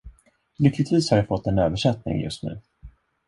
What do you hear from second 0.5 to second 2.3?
Lyckligtvis har jag fått en översättning